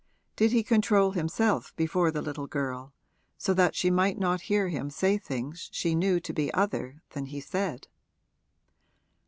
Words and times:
Did 0.35 0.51
he 0.51 0.63
control 0.63 1.11
himself 1.11 1.75
before 1.75 2.09
the 2.09 2.23
little 2.23 2.47
girl 2.47 2.91
so 3.37 3.53
that 3.53 3.75
she 3.75 3.91
might 3.91 4.17
not 4.17 4.41
hear 4.49 4.67
him 4.69 4.89
say 4.89 5.15
things 5.19 5.69
she 5.71 5.93
knew 5.93 6.19
to 6.21 6.33
be 6.33 6.51
other 6.55 7.03
than 7.11 7.27
he 7.27 7.39
said? 7.39 7.87